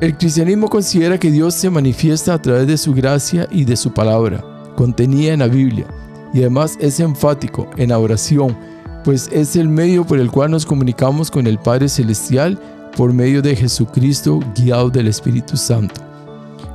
El 0.01 0.17
cristianismo 0.17 0.67
considera 0.67 1.17
que 1.17 1.31
Dios 1.31 1.53
se 1.53 1.69
manifiesta 1.69 2.33
a 2.33 2.41
través 2.41 2.67
de 2.67 2.77
su 2.77 2.93
gracia 2.93 3.47
y 3.49 3.63
de 3.63 3.77
su 3.77 3.93
palabra, 3.93 4.43
contenida 4.75 5.31
en 5.31 5.39
la 5.39 5.47
Biblia, 5.47 5.87
y 6.33 6.39
además 6.39 6.75
es 6.81 6.99
enfático 6.99 7.69
en 7.77 7.89
la 7.89 7.99
oración, 7.99 8.57
pues 9.05 9.29
es 9.31 9.55
el 9.55 9.69
medio 9.69 10.05
por 10.05 10.19
el 10.19 10.29
cual 10.29 10.51
nos 10.51 10.65
comunicamos 10.65 11.31
con 11.31 11.47
el 11.47 11.57
Padre 11.57 11.87
Celestial 11.87 12.59
por 12.97 13.13
medio 13.13 13.41
de 13.41 13.55
Jesucristo 13.55 14.41
guiado 14.53 14.89
del 14.89 15.07
Espíritu 15.07 15.55
Santo. 15.55 16.01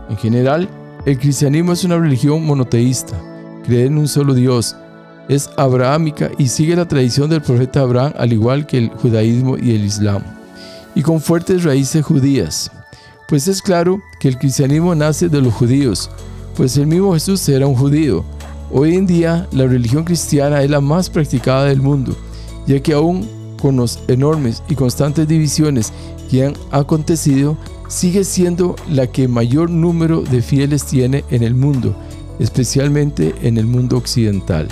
En 0.08 0.16
general, 0.16 0.66
el 1.04 1.18
cristianismo 1.18 1.72
es 1.72 1.84
una 1.84 1.98
religión 1.98 2.42
monoteísta, 2.46 3.20
cree 3.64 3.84
en 3.84 3.98
un 3.98 4.08
solo 4.08 4.32
Dios, 4.32 4.76
es 5.28 5.50
abrahámica 5.58 6.30
y 6.38 6.48
sigue 6.48 6.74
la 6.74 6.88
tradición 6.88 7.28
del 7.28 7.42
profeta 7.42 7.82
Abraham 7.82 8.14
al 8.16 8.32
igual 8.32 8.66
que 8.66 8.78
el 8.78 8.88
judaísmo 8.88 9.58
y 9.58 9.74
el 9.74 9.84
islam, 9.84 10.22
y 10.94 11.02
con 11.02 11.20
fuertes 11.20 11.64
raíces 11.64 12.02
judías. 12.02 12.70
Pues 13.30 13.46
es 13.46 13.62
claro 13.62 14.02
que 14.18 14.26
el 14.26 14.36
cristianismo 14.36 14.92
nace 14.92 15.28
de 15.28 15.40
los 15.40 15.54
judíos, 15.54 16.10
pues 16.56 16.76
el 16.76 16.88
mismo 16.88 17.14
Jesús 17.14 17.48
era 17.48 17.64
un 17.64 17.76
judío. 17.76 18.24
Hoy 18.72 18.96
en 18.96 19.06
día 19.06 19.46
la 19.52 19.68
religión 19.68 20.02
cristiana 20.02 20.64
es 20.64 20.68
la 20.68 20.80
más 20.80 21.08
practicada 21.08 21.66
del 21.66 21.80
mundo, 21.80 22.16
ya 22.66 22.80
que 22.80 22.92
aún 22.92 23.28
con 23.62 23.76
las 23.76 24.00
enormes 24.08 24.64
y 24.68 24.74
constantes 24.74 25.28
divisiones 25.28 25.92
que 26.28 26.44
han 26.44 26.54
acontecido, 26.72 27.56
sigue 27.86 28.24
siendo 28.24 28.74
la 28.88 29.06
que 29.06 29.28
mayor 29.28 29.70
número 29.70 30.22
de 30.22 30.42
fieles 30.42 30.84
tiene 30.84 31.24
en 31.30 31.44
el 31.44 31.54
mundo, 31.54 31.94
especialmente 32.40 33.32
en 33.42 33.58
el 33.58 33.66
mundo 33.66 33.96
occidental. 33.96 34.66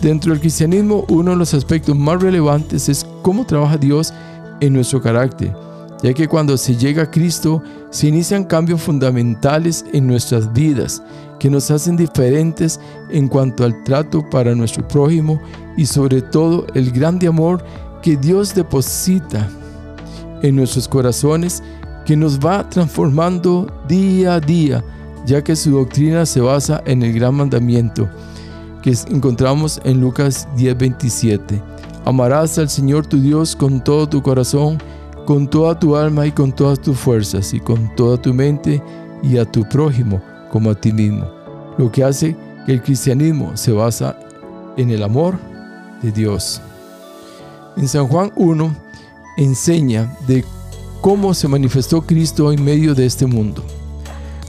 Dentro 0.00 0.32
del 0.32 0.40
cristianismo, 0.40 1.04
uno 1.10 1.32
de 1.32 1.36
los 1.36 1.52
aspectos 1.52 1.94
más 1.94 2.22
relevantes 2.22 2.88
es 2.88 3.04
cómo 3.20 3.44
trabaja 3.44 3.76
Dios 3.76 4.14
en 4.60 4.72
nuestro 4.72 5.02
carácter, 5.02 5.54
ya 6.04 6.12
que 6.12 6.28
cuando 6.28 6.58
se 6.58 6.76
llega 6.76 7.04
a 7.04 7.10
Cristo 7.10 7.62
se 7.88 8.08
inician 8.08 8.44
cambios 8.44 8.82
fundamentales 8.82 9.86
en 9.94 10.06
nuestras 10.06 10.52
vidas 10.52 11.02
que 11.40 11.48
nos 11.48 11.70
hacen 11.70 11.96
diferentes 11.96 12.78
en 13.08 13.26
cuanto 13.26 13.64
al 13.64 13.82
trato 13.84 14.22
para 14.28 14.54
nuestro 14.54 14.86
prójimo 14.86 15.40
y 15.78 15.86
sobre 15.86 16.20
todo 16.20 16.66
el 16.74 16.90
grande 16.90 17.26
amor 17.26 17.64
que 18.02 18.18
Dios 18.18 18.54
deposita 18.54 19.48
en 20.42 20.56
nuestros 20.56 20.86
corazones 20.86 21.62
que 22.04 22.18
nos 22.18 22.38
va 22.38 22.68
transformando 22.68 23.66
día 23.88 24.34
a 24.34 24.40
día, 24.40 24.84
ya 25.24 25.42
que 25.42 25.56
su 25.56 25.70
doctrina 25.70 26.26
se 26.26 26.42
basa 26.42 26.82
en 26.84 27.02
el 27.02 27.14
gran 27.14 27.34
mandamiento 27.34 28.10
que 28.82 28.94
encontramos 29.08 29.80
en 29.84 30.02
Lucas 30.02 30.46
10:27. 30.58 31.62
Amarás 32.04 32.58
al 32.58 32.68
Señor 32.68 33.06
tu 33.06 33.18
Dios 33.18 33.56
con 33.56 33.82
todo 33.82 34.06
tu 34.06 34.20
corazón, 34.22 34.76
con 35.24 35.48
toda 35.48 35.78
tu 35.78 35.96
alma 35.96 36.26
y 36.26 36.32
con 36.32 36.52
todas 36.52 36.80
tus 36.80 36.98
fuerzas 36.98 37.54
y 37.54 37.60
con 37.60 37.94
toda 37.96 38.20
tu 38.20 38.32
mente 38.34 38.82
y 39.22 39.38
a 39.38 39.44
tu 39.44 39.68
prójimo 39.68 40.22
como 40.50 40.70
a 40.70 40.74
ti 40.74 40.92
mismo. 40.92 41.26
Lo 41.78 41.90
que 41.90 42.04
hace 42.04 42.36
que 42.66 42.72
el 42.72 42.82
cristianismo 42.82 43.56
se 43.56 43.72
basa 43.72 44.18
en 44.76 44.90
el 44.90 45.02
amor 45.02 45.38
de 46.02 46.12
Dios. 46.12 46.60
En 47.76 47.88
San 47.88 48.06
Juan 48.06 48.32
1 48.36 48.74
enseña 49.36 50.16
de 50.26 50.44
cómo 51.00 51.34
se 51.34 51.48
manifestó 51.48 52.02
Cristo 52.02 52.52
en 52.52 52.64
medio 52.64 52.94
de 52.94 53.06
este 53.06 53.26
mundo. 53.26 53.62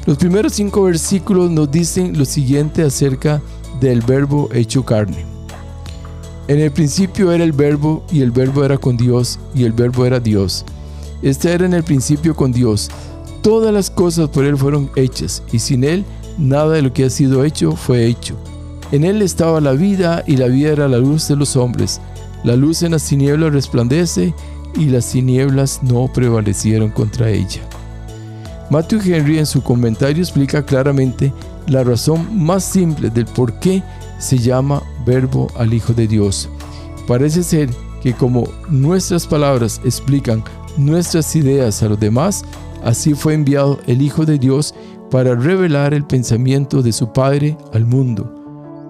Los 0.05 0.17
primeros 0.17 0.53
cinco 0.53 0.83
versículos 0.83 1.49
nos 1.49 1.71
dicen 1.71 2.17
lo 2.17 2.25
siguiente 2.25 2.83
acerca 2.83 3.37
de 3.37 3.65
del 3.79 4.01
verbo 4.01 4.49
hecho 4.53 4.83
carne. 4.83 5.34
En 6.47 6.59
el 6.59 6.71
principio 6.71 7.31
era 7.31 7.43
el 7.43 7.53
verbo 7.53 8.03
y 8.11 8.21
el 8.21 8.29
verbo 8.29 8.63
era 8.63 8.77
con 8.77 8.97
Dios 8.97 9.39
y 9.55 9.63
el 9.63 9.71
verbo 9.71 10.05
era 10.05 10.19
Dios. 10.19 10.63
Este 11.23 11.51
era 11.51 11.65
en 11.65 11.73
el 11.73 11.83
principio 11.83 12.35
con 12.35 12.51
Dios. 12.51 12.91
Todas 13.41 13.73
las 13.73 13.89
cosas 13.89 14.29
por 14.29 14.45
Él 14.45 14.55
fueron 14.55 14.91
hechas 14.95 15.41
y 15.51 15.57
sin 15.57 15.83
Él 15.83 16.05
nada 16.37 16.73
de 16.73 16.83
lo 16.83 16.93
que 16.93 17.05
ha 17.05 17.09
sido 17.09 17.43
hecho 17.43 17.71
fue 17.71 18.05
hecho. 18.05 18.35
En 18.91 19.03
Él 19.03 19.23
estaba 19.23 19.59
la 19.59 19.71
vida 19.71 20.23
y 20.27 20.37
la 20.37 20.45
vida 20.45 20.71
era 20.71 20.87
la 20.87 20.99
luz 20.99 21.27
de 21.27 21.35
los 21.35 21.55
hombres. 21.55 21.99
La 22.43 22.55
luz 22.55 22.83
en 22.83 22.91
las 22.91 23.07
tinieblas 23.07 23.51
resplandece 23.51 24.35
y 24.75 24.85
las 24.85 25.11
tinieblas 25.11 25.81
no 25.81 26.11
prevalecieron 26.13 26.91
contra 26.91 27.31
ella. 27.31 27.61
Matthew 28.69 29.01
Henry 29.03 29.39
en 29.39 29.47
su 29.47 29.63
comentario 29.63 30.21
explica 30.21 30.63
claramente 30.63 31.33
la 31.67 31.83
razón 31.83 32.27
más 32.37 32.63
simple 32.63 33.09
del 33.09 33.25
por 33.25 33.59
qué 33.59 33.81
se 34.19 34.37
llama 34.37 34.81
verbo 35.05 35.47
al 35.57 35.73
Hijo 35.73 35.93
de 35.93 36.07
Dios. 36.07 36.49
Parece 37.07 37.43
ser 37.43 37.69
que 38.01 38.13
como 38.13 38.45
nuestras 38.69 39.27
palabras 39.27 39.81
explican 39.83 40.43
nuestras 40.77 41.35
ideas 41.35 41.81
a 41.83 41.89
los 41.89 41.99
demás, 41.99 42.43
así 42.83 43.13
fue 43.13 43.33
enviado 43.33 43.79
el 43.87 44.01
Hijo 44.01 44.25
de 44.25 44.37
Dios 44.37 44.73
para 45.11 45.35
revelar 45.35 45.93
el 45.93 46.05
pensamiento 46.05 46.81
de 46.81 46.91
su 46.91 47.11
Padre 47.13 47.57
al 47.73 47.85
mundo. 47.85 48.31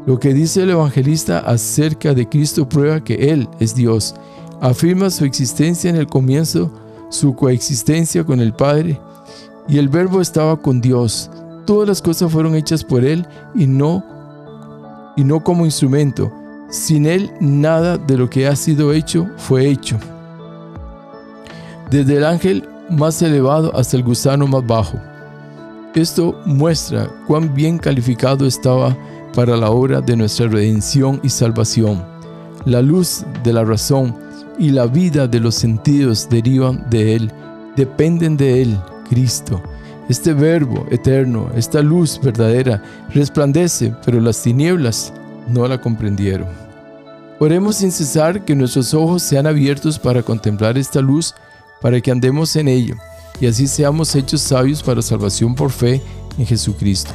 Lo 0.05 0.20
que 0.20 0.34
dice 0.34 0.63
el 0.63 0.70
evangelista 0.70 1.39
acerca 1.39 2.13
de 2.13 2.29
Cristo 2.29 2.70
prueba 2.70 3.03
que 3.03 3.32
Él 3.32 3.50
es 3.60 3.75
Dios. 3.75 4.15
Afirma 4.62 5.10
su 5.10 5.25
existencia 5.25 5.89
en 5.89 5.96
el 5.96 6.08
comienzo, 6.08 6.72
su 7.10 7.36
coexistencia 7.36 8.24
con 8.24 8.39
el 8.39 8.53
Padre, 8.53 9.00
y 9.67 9.79
el 9.79 9.89
verbo 9.89 10.22
estaba 10.22 10.62
con 10.62 10.79
Dios 10.79 11.29
todas 11.65 11.88
las 11.88 12.01
cosas 12.01 12.32
fueron 12.32 12.55
hechas 12.55 12.84
por 12.84 13.03
Él 13.03 13.25
y 13.53 13.67
no, 13.67 14.03
y 15.15 15.24
no 15.24 15.43
como 15.43 15.65
instrumento. 15.65 16.31
Sin 16.69 17.05
Él 17.05 17.31
nada 17.39 17.98
de 17.98 18.17
lo 18.17 18.29
que 18.29 18.48
ha 18.48 18.55
sido 18.55 18.91
hecho 18.93 19.27
fue 19.38 19.67
hecho. 19.67 19.98
Desde 21.89 22.17
el 22.17 22.25
ángel 22.25 22.67
más 22.89 23.22
elevado 23.22 23.75
hasta 23.75 23.98
el 23.98 24.03
gusano 24.03 24.48
más 24.48 24.65
bajo. 24.65 25.00
Esto 25.93 26.39
muestra 26.45 27.07
cuán 27.27 27.53
bien 27.53 27.77
calificado 27.77 28.45
estaba 28.45 28.95
para 29.34 29.55
la 29.55 29.69
obra 29.69 30.01
de 30.01 30.15
nuestra 30.17 30.48
redención 30.48 31.19
y 31.24 31.29
salvación. 31.29 32.03
La 32.65 32.81
luz 32.81 33.24
de 33.43 33.53
la 33.53 33.63
razón 33.63 34.15
y 34.57 34.69
la 34.69 34.88
vida 34.88 35.27
de 35.27 35.39
los 35.39 35.55
sentidos 35.55 36.27
derivan 36.29 36.89
de 36.89 37.15
Él, 37.15 37.31
dependen 37.75 38.38
de 38.38 38.62
Él, 38.62 38.79
Cristo. 39.10 39.62
Este 40.07 40.33
verbo 40.33 40.85
eterno, 40.91 41.50
esta 41.55 41.81
luz 41.81 42.19
verdadera, 42.21 42.83
resplandece, 43.13 43.91
pero 44.05 44.21
las 44.21 44.41
tinieblas 44.41 45.12
no 45.47 45.67
la 45.67 45.81
comprendieron. 45.81 46.47
Oremos 47.39 47.77
sin 47.77 47.91
cesar 47.91 48.45
que 48.45 48.55
nuestros 48.55 48.93
ojos 48.93 49.24
sean 49.24 49.47
abiertos 49.47 49.97
para 49.97 50.21
contemplar 50.21 50.77
esta 50.77 51.01
luz, 51.01 51.33
para 51.81 52.00
que 52.00 52.12
andemos 52.12 52.55
en 52.55 52.67
ella, 52.67 52.95
y 53.41 53.47
así 53.47 53.67
seamos 53.67 54.15
hechos 54.15 54.41
sabios 54.41 54.83
para 54.83 55.01
salvación 55.01 55.55
por 55.55 55.71
fe 55.71 56.01
en 56.38 56.45
Jesucristo. 56.45 57.12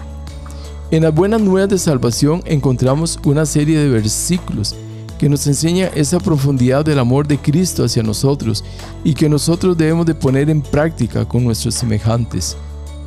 En 0.90 1.04
las 1.04 1.14
buenas 1.14 1.40
nuevas 1.40 1.70
de 1.70 1.78
salvación 1.78 2.42
encontramos 2.44 3.20
una 3.25 3.47
serie 3.47 3.78
de 3.78 3.88
versículos 3.88 4.75
que 5.16 5.28
nos 5.28 5.47
enseña 5.47 5.87
esa 5.94 6.18
profundidad 6.18 6.85
del 6.85 6.99
amor 6.99 7.28
de 7.28 7.38
Cristo 7.38 7.85
hacia 7.85 8.02
nosotros 8.02 8.64
y 9.04 9.14
que 9.14 9.28
nosotros 9.28 9.78
debemos 9.78 10.06
de 10.06 10.14
poner 10.16 10.50
en 10.50 10.61
práctica 10.61 11.25
con 11.25 11.44
nuestros 11.44 11.76
semejantes. 11.76 12.56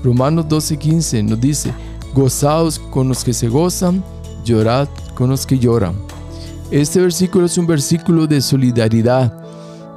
Romanos 0.03 0.45
12:15 0.47 1.23
nos 1.23 1.39
dice, 1.39 1.73
gozaos 2.13 2.77
con 2.77 3.07
los 3.07 3.23
que 3.23 3.33
se 3.33 3.47
gozan, 3.47 4.03
llorad 4.43 4.87
con 5.15 5.29
los 5.29 5.45
que 5.45 5.57
lloran. 5.57 5.95
Este 6.71 6.99
versículo 6.99 7.45
es 7.45 7.57
un 7.57 7.67
versículo 7.67 8.27
de 8.27 8.41
solidaridad. 8.41 9.31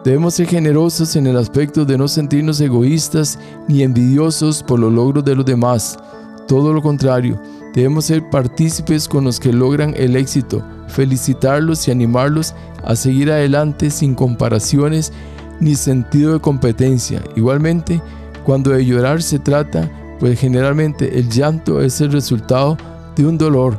Debemos 0.05 0.35
ser 0.35 0.47
generosos 0.47 1.17
en 1.17 1.27
el 1.27 1.37
aspecto 1.37 1.85
de 1.85 1.99
no 1.99 2.07
sentirnos 2.07 2.61
egoístas 2.61 3.39
ni 3.67 3.83
envidiosos 3.83 4.63
por 4.63 4.79
los 4.79 4.93
logros 4.93 5.25
de 5.25 5.35
los 5.35 5.45
demás. 5.45 5.99
Todo 6.47 6.73
lo 6.73 6.81
contrario, 6.81 7.41
debemos 7.75 8.05
ser 8.05 8.31
partícipes 8.31 9.09
con 9.09 9.25
los 9.25 9.41
que 9.41 9.53
logran 9.53 9.95
el 9.97 10.15
éxito, 10.15 10.63
felicitarlos 10.87 11.89
y 11.89 11.91
animarlos 11.91 12.55
a 12.85 12.95
seguir 12.95 13.33
adelante 13.33 13.91
sin 13.91 14.15
comparaciones 14.15 15.13
ni 15.59 15.75
sentido 15.75 16.35
de 16.35 16.41
competencia. 16.41 17.21
Igualmente, 17.35 18.01
cuando 18.47 18.71
de 18.71 18.87
llorar 18.87 19.21
se 19.23 19.41
trata, 19.41 19.91
pues 20.21 20.39
generalmente 20.39 21.19
el 21.19 21.29
llanto 21.29 21.83
es 21.83 22.01
el 22.01 22.13
resultado 22.13 22.79
de 23.17 23.27
un 23.27 23.37
dolor. 23.37 23.77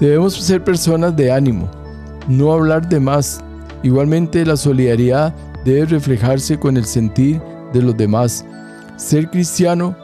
Debemos 0.00 0.32
ser 0.32 0.64
personas 0.64 1.14
de 1.14 1.30
ánimo, 1.30 1.68
no 2.26 2.54
hablar 2.54 2.88
de 2.88 2.98
más. 2.98 3.44
Igualmente 3.82 4.46
la 4.46 4.56
solidaridad 4.56 5.34
debe 5.62 5.84
reflejarse 5.84 6.58
con 6.58 6.78
el 6.78 6.86
sentir 6.86 7.38
de 7.74 7.82
los 7.82 7.94
demás. 7.94 8.46
Ser 8.96 9.30
cristiano 9.30 9.94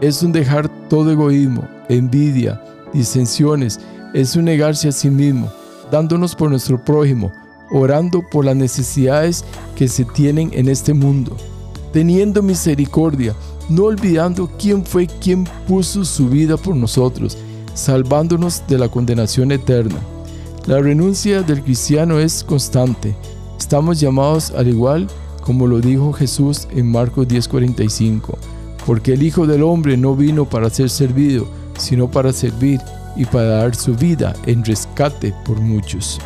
es 0.00 0.20
un 0.24 0.32
dejar 0.32 0.68
todo 0.88 1.12
egoísmo, 1.12 1.68
envidia, 1.88 2.60
disensiones, 2.92 3.78
es 4.12 4.34
un 4.34 4.46
negarse 4.46 4.88
a 4.88 4.92
sí 4.92 5.08
mismo, 5.08 5.52
dándonos 5.92 6.34
por 6.34 6.50
nuestro 6.50 6.84
prójimo, 6.84 7.32
orando 7.70 8.24
por 8.28 8.44
las 8.44 8.56
necesidades 8.56 9.44
que 9.76 9.86
se 9.86 10.04
tienen 10.04 10.50
en 10.52 10.68
este 10.68 10.94
mundo 10.94 11.36
teniendo 11.92 12.42
misericordia, 12.42 13.34
no 13.68 13.84
olvidando 13.84 14.50
quién 14.58 14.84
fue 14.84 15.06
quien 15.06 15.44
puso 15.66 16.04
su 16.04 16.28
vida 16.28 16.56
por 16.56 16.76
nosotros, 16.76 17.36
salvándonos 17.74 18.62
de 18.66 18.78
la 18.78 18.88
condenación 18.88 19.52
eterna. 19.52 19.98
La 20.66 20.80
renuncia 20.80 21.42
del 21.42 21.62
cristiano 21.62 22.18
es 22.18 22.44
constante. 22.44 23.14
Estamos 23.58 24.00
llamados 24.00 24.50
al 24.50 24.68
igual 24.68 25.08
como 25.48 25.66
lo 25.66 25.80
dijo 25.80 26.12
Jesús 26.12 26.68
en 26.72 26.92
Marcos 26.92 27.26
10:45, 27.26 28.36
porque 28.84 29.14
el 29.14 29.22
Hijo 29.22 29.46
del 29.46 29.62
Hombre 29.62 29.96
no 29.96 30.14
vino 30.14 30.44
para 30.44 30.68
ser 30.68 30.90
servido, 30.90 31.48
sino 31.78 32.10
para 32.10 32.34
servir 32.34 32.82
y 33.16 33.24
para 33.24 33.46
dar 33.46 33.74
su 33.74 33.94
vida 33.94 34.36
en 34.44 34.62
rescate 34.62 35.32
por 35.46 35.58
muchos. 35.58 36.18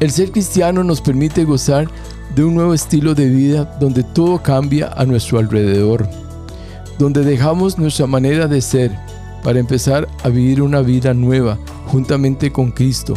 El 0.00 0.10
ser 0.10 0.32
cristiano 0.32 0.82
nos 0.82 1.00
permite 1.00 1.44
gozar 1.44 1.88
de 2.34 2.44
un 2.44 2.54
nuevo 2.54 2.72
estilo 2.72 3.14
de 3.14 3.28
vida 3.28 3.64
donde 3.78 4.02
todo 4.02 4.42
cambia 4.42 4.92
a 4.96 5.04
nuestro 5.04 5.38
alrededor, 5.38 6.08
donde 6.98 7.24
dejamos 7.24 7.78
nuestra 7.78 8.06
manera 8.06 8.48
de 8.48 8.60
ser 8.60 8.96
para 9.42 9.58
empezar 9.58 10.08
a 10.22 10.28
vivir 10.28 10.62
una 10.62 10.80
vida 10.80 11.12
nueva 11.12 11.58
juntamente 11.86 12.50
con 12.50 12.70
Cristo, 12.70 13.14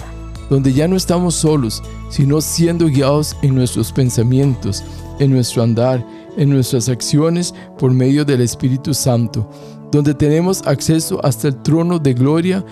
donde 0.49 0.73
ya 0.73 0.87
no 0.87 0.95
estamos 0.95 1.35
solos, 1.35 1.81
sino 2.09 2.41
siendo 2.41 2.87
guiados 2.87 3.35
en 3.41 3.55
nuestros 3.55 3.91
pensamientos, 3.91 4.83
en 5.19 5.31
nuestro 5.31 5.63
andar, 5.63 6.05
en 6.37 6.49
nuestras 6.49 6.89
acciones 6.89 7.53
por 7.77 7.91
medio 7.91 8.25
del 8.25 8.41
Espíritu 8.41 8.93
Santo, 8.93 9.49
donde 9.91 10.13
tenemos 10.13 10.65
acceso 10.67 11.23
hasta 11.23 11.47
el 11.47 11.61
trono 11.61 11.99
de 11.99 12.13
gloria 12.13 12.65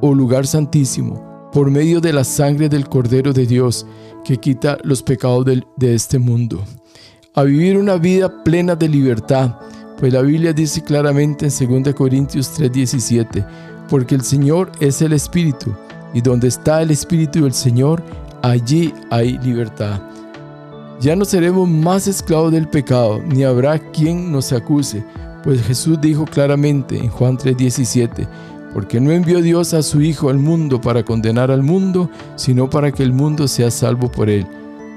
o 0.00 0.14
lugar 0.14 0.46
santísimo, 0.46 1.29
por 1.52 1.70
medio 1.70 2.00
de 2.00 2.12
la 2.12 2.24
sangre 2.24 2.68
del 2.68 2.88
Cordero 2.88 3.32
de 3.32 3.46
Dios, 3.46 3.86
que 4.24 4.36
quita 4.36 4.78
los 4.84 5.02
pecados 5.02 5.44
de, 5.44 5.94
este 5.94 6.18
mundo. 6.18 6.62
A 7.34 7.44
vivir 7.44 7.76
una 7.76 7.96
vida 7.96 8.42
plena 8.44 8.76
de 8.76 8.88
libertad, 8.88 9.56
pues 9.98 10.12
la 10.12 10.22
Biblia 10.22 10.52
dice 10.52 10.82
claramente 10.82 11.46
en 11.46 11.82
2 11.84 11.94
Corintios 11.94 12.52
3:17, 12.58 13.46
porque 13.88 14.14
el 14.14 14.22
Señor 14.22 14.70
es 14.80 15.02
el 15.02 15.12
Espíritu, 15.12 15.74
y 16.14 16.20
donde 16.20 16.48
está 16.48 16.82
el 16.82 16.90
Espíritu 16.90 17.44
del 17.44 17.52
Señor, 17.52 18.02
allí 18.42 18.92
hay 19.10 19.38
libertad. 19.38 20.00
Ya 21.00 21.16
no 21.16 21.24
seremos 21.24 21.68
más 21.68 22.06
esclavos 22.06 22.52
del 22.52 22.68
pecado, 22.68 23.22
ni 23.22 23.42
habrá 23.42 23.78
quien 23.78 24.30
nos 24.30 24.52
acuse, 24.52 25.04
pues 25.42 25.62
Jesús 25.62 25.98
dijo 26.00 26.26
claramente 26.26 26.98
en 26.98 27.08
Juan 27.08 27.38
3:17, 27.38 28.28
porque 28.72 29.00
no 29.00 29.10
envió 29.10 29.42
Dios 29.42 29.74
a 29.74 29.82
su 29.82 30.00
Hijo 30.00 30.30
al 30.30 30.38
mundo 30.38 30.80
para 30.80 31.02
condenar 31.02 31.50
al 31.50 31.62
mundo, 31.62 32.10
sino 32.36 32.70
para 32.70 32.92
que 32.92 33.02
el 33.02 33.12
mundo 33.12 33.48
sea 33.48 33.70
salvo 33.70 34.10
por 34.10 34.30
él. 34.30 34.46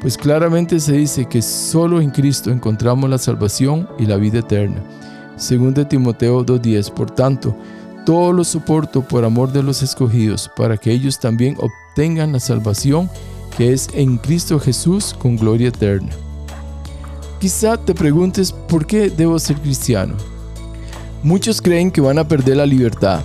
Pues 0.01 0.17
claramente 0.17 0.79
se 0.79 0.93
dice 0.93 1.25
que 1.25 1.41
solo 1.41 2.01
en 2.01 2.09
Cristo 2.09 2.51
encontramos 2.51 3.09
la 3.09 3.17
salvación 3.17 3.87
y 3.97 4.05
la 4.05 4.17
vida 4.17 4.39
eterna. 4.39 4.83
Según 5.37 5.73
de 5.73 5.85
Timoteo 5.85 6.45
2.10, 6.45 6.91
por 6.91 7.09
tanto, 7.09 7.55
todo 8.05 8.33
lo 8.33 8.43
soporto 8.43 9.01
por 9.01 9.23
amor 9.23 9.51
de 9.51 9.63
los 9.63 9.81
escogidos, 9.81 10.51
para 10.57 10.77
que 10.77 10.91
ellos 10.91 11.19
también 11.19 11.55
obtengan 11.57 12.33
la 12.33 12.39
salvación 12.39 13.09
que 13.55 13.71
es 13.71 13.87
en 13.93 14.17
Cristo 14.17 14.59
Jesús 14.59 15.15
con 15.17 15.37
gloria 15.37 15.69
eterna. 15.69 16.11
Quizá 17.39 17.77
te 17.77 17.93
preguntes 17.93 18.51
por 18.51 18.85
qué 18.85 19.09
debo 19.09 19.37
ser 19.39 19.57
cristiano. 19.57 20.15
Muchos 21.23 21.61
creen 21.61 21.91
que 21.91 22.01
van 22.01 22.19
a 22.19 22.27
perder 22.27 22.57
la 22.57 22.65
libertad. 22.65 23.23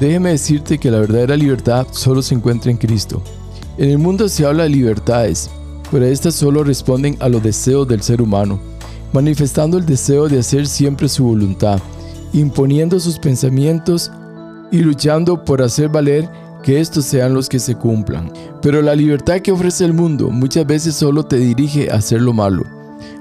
Déjeme 0.00 0.30
decirte 0.30 0.78
que 0.78 0.90
la 0.90 1.00
verdadera 1.00 1.36
libertad 1.36 1.86
solo 1.90 2.20
se 2.20 2.34
encuentra 2.34 2.70
en 2.70 2.76
Cristo. 2.76 3.22
En 3.78 3.90
el 3.90 3.98
mundo 3.98 4.28
se 4.28 4.44
habla 4.44 4.64
de 4.64 4.68
libertades, 4.68 5.50
pero 5.90 6.04
estas 6.04 6.34
solo 6.34 6.64
responden 6.64 7.16
a 7.20 7.30
los 7.30 7.42
deseos 7.42 7.88
del 7.88 8.02
ser 8.02 8.20
humano, 8.20 8.58
manifestando 9.12 9.78
el 9.78 9.86
deseo 9.86 10.28
de 10.28 10.40
hacer 10.40 10.66
siempre 10.66 11.08
su 11.08 11.24
voluntad, 11.24 11.80
imponiendo 12.34 13.00
sus 13.00 13.18
pensamientos 13.18 14.10
y 14.70 14.78
luchando 14.78 15.42
por 15.42 15.62
hacer 15.62 15.88
valer 15.88 16.28
que 16.62 16.78
estos 16.78 17.06
sean 17.06 17.32
los 17.32 17.48
que 17.48 17.58
se 17.58 17.74
cumplan. 17.74 18.30
Pero 18.60 18.82
la 18.82 18.94
libertad 18.94 19.40
que 19.40 19.52
ofrece 19.52 19.86
el 19.86 19.94
mundo 19.94 20.28
muchas 20.28 20.66
veces 20.66 20.94
solo 20.94 21.22
te 21.22 21.36
dirige 21.36 21.90
a 21.90 21.94
hacer 21.94 22.20
lo 22.20 22.34
malo, 22.34 22.64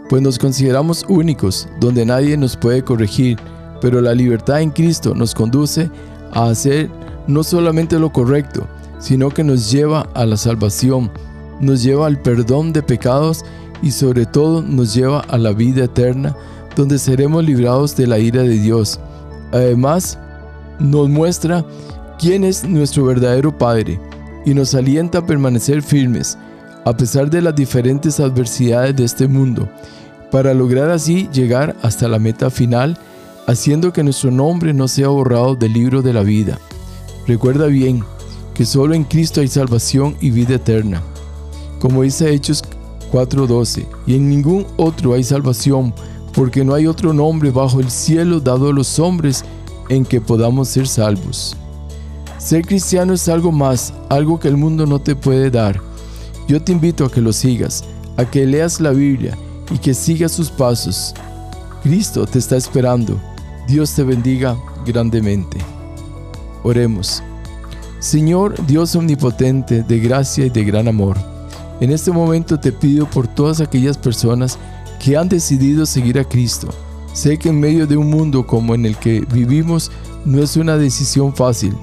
pues 0.09 0.21
nos 0.21 0.37
consideramos 0.37 1.05
únicos, 1.07 1.69
donde 1.79 2.05
nadie 2.05 2.35
nos 2.35 2.57
puede 2.57 2.83
corregir, 2.83 3.37
pero 3.79 4.01
la 4.01 4.13
libertad 4.13 4.61
en 4.61 4.71
Cristo 4.71 5.13
nos 5.13 5.33
conduce 5.33 5.89
a 6.35 6.49
hacer 6.49 6.91
no 7.27 7.43
solamente 7.43 7.97
lo 7.97 8.11
correcto, 8.11 8.67
sino 8.99 9.29
que 9.29 9.43
nos 9.43 9.71
lleva 9.71 10.07
a 10.13 10.25
la 10.25 10.37
salvación, 10.37 11.09
nos 11.59 11.81
lleva 11.81 12.05
al 12.05 12.21
perdón 12.21 12.71
de 12.71 12.83
pecados 12.83 13.43
y 13.81 13.91
sobre 13.91 14.25
todo 14.25 14.61
nos 14.61 14.93
lleva 14.93 15.21
a 15.21 15.37
la 15.37 15.51
vida 15.51 15.85
eterna, 15.85 16.35
donde 16.75 16.99
seremos 16.99 17.43
librados 17.43 17.95
de 17.95 18.05
la 18.05 18.19
ira 18.19 18.43
de 18.43 18.59
Dios. 18.59 18.99
Además, 19.51 20.19
nos 20.79 21.09
muestra 21.09 21.65
quién 22.19 22.43
es 22.43 22.63
nuestro 22.63 23.05
verdadero 23.05 23.57
Padre 23.57 23.99
y 24.45 24.53
nos 24.53 24.75
alienta 24.75 25.19
a 25.19 25.25
permanecer 25.25 25.81
firmes 25.81 26.37
a 26.85 26.95
pesar 26.95 27.31
de 27.31 27.41
las 27.41 27.55
diferentes 27.55 28.19
adversidades 28.19 28.95
de 28.95 29.05
este 29.05 29.27
mundo, 29.27 29.67
para 30.31 30.53
lograr 30.53 30.91
así 30.91 31.27
llegar 31.33 31.75
hasta 31.81 32.07
la 32.07 32.19
meta 32.19 32.51
final, 32.51 32.95
haciendo 33.47 33.93
que 33.93 34.03
nuestro 34.03 34.31
nombre 34.31 34.73
no 34.73 34.87
sea 34.87 35.07
borrado 35.07 35.55
del 35.55 35.73
libro 35.73 36.01
de 36.01 36.13
la 36.13 36.23
vida. 36.23 36.59
Recuerda 37.27 37.67
bien 37.67 38.03
que 38.53 38.65
solo 38.65 38.93
en 38.95 39.03
Cristo 39.03 39.41
hay 39.41 39.47
salvación 39.47 40.15
y 40.21 40.31
vida 40.31 40.55
eterna. 40.55 41.01
Como 41.79 42.03
dice 42.03 42.33
Hechos 42.33 42.63
4:12, 43.11 43.85
y 44.07 44.15
en 44.15 44.29
ningún 44.29 44.65
otro 44.77 45.13
hay 45.13 45.23
salvación, 45.23 45.93
porque 46.33 46.63
no 46.65 46.73
hay 46.73 46.87
otro 46.87 47.13
nombre 47.13 47.51
bajo 47.51 47.79
el 47.79 47.89
cielo 47.89 48.39
dado 48.39 48.69
a 48.69 48.73
los 48.73 48.99
hombres 48.99 49.45
en 49.89 50.05
que 50.05 50.21
podamos 50.21 50.69
ser 50.69 50.87
salvos. 50.87 51.55
Ser 52.37 52.65
cristiano 52.65 53.13
es 53.13 53.27
algo 53.29 53.51
más, 53.51 53.93
algo 54.09 54.39
que 54.39 54.47
el 54.47 54.57
mundo 54.57 54.85
no 54.85 54.99
te 54.99 55.15
puede 55.15 55.49
dar. 55.49 55.79
Yo 56.47 56.61
te 56.61 56.71
invito 56.71 57.05
a 57.05 57.11
que 57.11 57.21
lo 57.21 57.33
sigas, 57.33 57.83
a 58.17 58.25
que 58.25 58.45
leas 58.45 58.79
la 58.79 58.91
Biblia 58.91 59.37
y 59.71 59.77
que 59.77 59.93
sigas 59.93 60.31
sus 60.31 60.49
pasos. 60.49 61.13
Cristo 61.81 62.25
te 62.25 62.39
está 62.39 62.55
esperando. 62.55 63.19
Dios 63.67 63.93
te 63.93 64.03
bendiga 64.03 64.55
grandemente. 64.85 65.57
Oremos. 66.63 67.23
Señor 67.99 68.63
Dios 68.67 68.95
omnipotente, 68.95 69.81
de 69.81 69.99
gracia 69.99 70.45
y 70.45 70.49
de 70.49 70.63
gran 70.63 70.87
amor, 70.87 71.17
en 71.79 71.91
este 71.91 72.11
momento 72.11 72.59
te 72.59 72.71
pido 72.71 73.05
por 73.09 73.27
todas 73.27 73.59
aquellas 73.59 73.97
personas 73.97 74.57
que 75.03 75.17
han 75.17 75.27
decidido 75.27 75.85
seguir 75.85 76.19
a 76.19 76.23
Cristo. 76.23 76.69
Sé 77.13 77.37
que 77.37 77.49
en 77.49 77.59
medio 77.59 77.87
de 77.87 77.97
un 77.97 78.09
mundo 78.09 78.45
como 78.45 78.75
en 78.75 78.85
el 78.85 78.97
que 78.97 79.21
vivimos 79.33 79.91
no 80.23 80.41
es 80.41 80.55
una 80.57 80.77
decisión 80.77 81.35
fácil, 81.35 81.75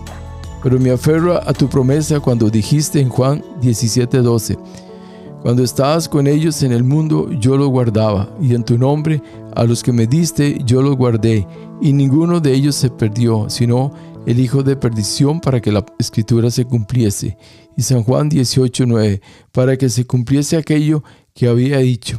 pero 0.62 0.78
me 0.78 0.92
aferro 0.92 1.36
a 1.36 1.52
tu 1.52 1.68
promesa 1.68 2.20
cuando 2.20 2.48
dijiste 2.48 3.00
en 3.00 3.08
Juan 3.08 3.42
17:12, 3.60 4.58
cuando 5.42 5.62
estabas 5.62 6.08
con 6.08 6.26
ellos 6.26 6.62
en 6.62 6.72
el 6.72 6.84
mundo 6.84 7.30
yo 7.32 7.56
los 7.56 7.68
guardaba, 7.68 8.28
y 8.40 8.54
en 8.54 8.64
tu 8.64 8.78
nombre 8.78 9.20
a 9.56 9.64
los 9.64 9.82
que 9.82 9.92
me 9.92 10.06
diste 10.06 10.58
yo 10.64 10.82
los 10.82 10.96
guardé, 10.96 11.46
y 11.80 11.92
ninguno 11.92 12.40
de 12.40 12.52
ellos 12.54 12.74
se 12.76 12.90
perdió, 12.90 13.48
sino 13.48 13.92
el 14.26 14.38
hijo 14.38 14.62
de 14.62 14.76
perdición 14.76 15.40
para 15.40 15.60
que 15.60 15.72
la 15.72 15.84
escritura 15.98 16.50
se 16.50 16.64
cumpliese. 16.64 17.36
Y 17.76 17.82
San 17.82 18.04
Juan 18.04 18.28
18:9, 18.28 19.20
para 19.50 19.76
que 19.76 19.88
se 19.88 20.06
cumpliese 20.06 20.56
aquello 20.56 21.02
que 21.34 21.48
había 21.48 21.78
dicho. 21.78 22.18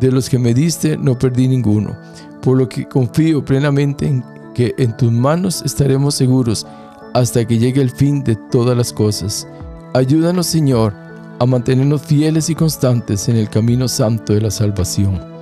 De 0.00 0.12
los 0.12 0.28
que 0.28 0.38
me 0.38 0.54
diste 0.54 0.96
no 0.96 1.18
perdí 1.18 1.48
ninguno, 1.48 1.96
por 2.42 2.58
lo 2.58 2.68
que 2.68 2.86
confío 2.86 3.44
plenamente 3.44 4.06
en 4.06 4.22
que 4.54 4.74
en 4.78 4.96
tus 4.96 5.12
manos 5.12 5.62
estaremos 5.64 6.14
seguros 6.14 6.66
hasta 7.14 7.46
que 7.46 7.58
llegue 7.58 7.80
el 7.80 7.90
fin 7.90 8.22
de 8.24 8.36
todas 8.50 8.76
las 8.76 8.92
cosas. 8.92 9.46
Ayúdanos, 9.94 10.46
Señor, 10.46 10.94
a 11.38 11.46
mantenernos 11.46 12.02
fieles 12.02 12.50
y 12.50 12.54
constantes 12.54 13.28
en 13.28 13.36
el 13.36 13.48
camino 13.48 13.88
santo 13.88 14.34
de 14.34 14.40
la 14.40 14.50
salvación. 14.50 15.35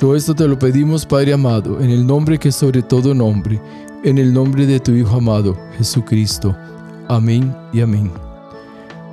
Todo 0.00 0.16
esto 0.16 0.34
te 0.34 0.48
lo 0.48 0.58
pedimos, 0.58 1.04
Padre 1.04 1.34
amado, 1.34 1.78
en 1.78 1.90
el 1.90 2.06
nombre 2.06 2.38
que 2.38 2.50
sobre 2.50 2.80
todo 2.80 3.14
nombre, 3.14 3.60
en 4.02 4.16
el 4.16 4.32
nombre 4.32 4.64
de 4.64 4.80
tu 4.80 4.92
Hijo 4.92 5.18
amado, 5.18 5.54
Jesucristo. 5.76 6.56
Amén 7.06 7.54
y 7.70 7.82
amén. 7.82 8.10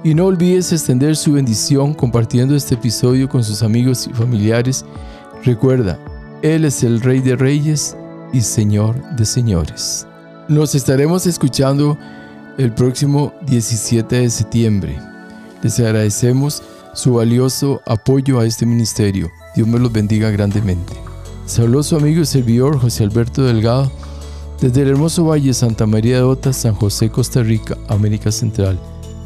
Y 0.05 0.15
no 0.15 0.27
olvides 0.27 0.71
extender 0.71 1.17
su 1.17 1.33
bendición 1.33 1.93
compartiendo 1.93 2.55
este 2.55 2.75
episodio 2.75 3.27
con 3.27 3.43
sus 3.43 3.63
amigos 3.63 4.07
y 4.07 4.13
familiares. 4.13 4.85
Recuerda, 5.43 5.99
Él 6.41 6.63
es 6.63 6.81
el 6.83 7.01
Rey 7.01 7.19
de 7.19 7.35
Reyes 7.35 7.97
y 8.31 8.39
Señor 8.39 8.95
de 9.17 9.25
Señores. 9.25 10.07
Nos 10.47 10.73
estaremos 10.73 11.27
escuchando 11.27 11.97
el 12.57 12.73
próximo 12.73 13.33
17 13.45 14.21
de 14.21 14.29
septiembre. 14.29 14.97
Les 15.61 15.81
agradecemos 15.81 16.63
su 16.97 17.13
valioso 17.13 17.81
apoyo 17.85 18.39
a 18.39 18.45
este 18.45 18.65
ministerio. 18.65 19.31
Dios 19.55 19.67
me 19.67 19.77
los 19.77 19.91
bendiga 19.91 20.31
grandemente. 20.31 20.93
Saludos 21.45 21.87
su 21.87 21.95
amigo 21.95 22.21
y 22.21 22.25
servidor 22.25 22.79
José 22.79 23.03
Alberto 23.03 23.43
Delgado 23.43 23.91
desde 24.59 24.81
el 24.81 24.89
hermoso 24.89 25.23
Valle 25.23 25.53
Santa 25.53 25.85
María 25.85 26.17
de 26.17 26.23
Ota, 26.23 26.51
San 26.51 26.73
José, 26.73 27.11
Costa 27.11 27.43
Rica, 27.43 27.77
América 27.87 28.31
Central. 28.31 28.79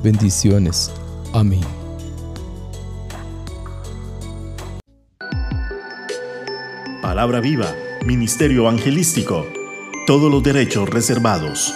Bendiciones. 0.04 0.92
Amén. 1.32 1.62
Palabra 7.02 7.40
viva, 7.40 7.74
Ministerio 8.06 8.64
Evangelístico 8.64 9.46
todos 10.06 10.32
los 10.32 10.44
derechos 10.44 10.90
reservados. 10.90 11.74